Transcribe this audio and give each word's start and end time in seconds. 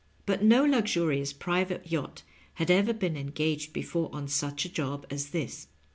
But 0.25 0.43
no 0.43 0.65
luxurious 0.65 1.31
private 1.31 1.91
yacht 1.91 2.23
had 2.55 2.71
ever 2.71 2.91
been 2.91 3.15
engaged 3.15 3.71
before 3.71 4.09
on 4.11 4.27
such 4.27 4.65
a 4.65 4.69
job 4.69 5.05
as 5.11 5.27
this. 5.29 5.67